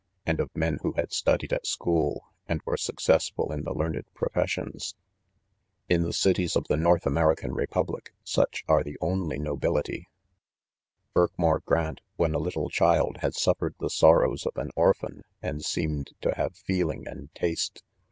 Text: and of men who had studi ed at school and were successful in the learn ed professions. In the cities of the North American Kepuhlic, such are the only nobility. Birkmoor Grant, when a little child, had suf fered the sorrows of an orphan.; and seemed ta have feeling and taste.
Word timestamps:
and 0.25 0.39
of 0.39 0.49
men 0.55 0.79
who 0.81 0.93
had 0.93 1.11
studi 1.11 1.43
ed 1.43 1.53
at 1.53 1.67
school 1.67 2.33
and 2.47 2.59
were 2.65 2.75
successful 2.75 3.51
in 3.51 3.61
the 3.61 3.71
learn 3.71 3.95
ed 3.95 4.05
professions. 4.15 4.95
In 5.89 6.01
the 6.01 6.11
cities 6.11 6.55
of 6.55 6.67
the 6.67 6.75
North 6.75 7.05
American 7.05 7.51
Kepuhlic, 7.51 8.07
such 8.23 8.63
are 8.67 8.83
the 8.83 8.97
only 8.99 9.37
nobility. 9.37 10.07
Birkmoor 11.15 11.63
Grant, 11.65 12.01
when 12.15 12.33
a 12.33 12.39
little 12.39 12.71
child, 12.71 13.17
had 13.21 13.35
suf 13.35 13.59
fered 13.59 13.75
the 13.79 13.91
sorrows 13.91 14.47
of 14.47 14.57
an 14.57 14.71
orphan.; 14.75 15.21
and 15.39 15.63
seemed 15.63 16.13
ta 16.19 16.31
have 16.35 16.55
feeling 16.55 17.05
and 17.07 17.29
taste. 17.35 17.83